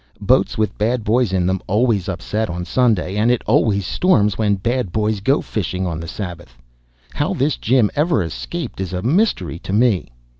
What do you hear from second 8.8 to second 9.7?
is a mystery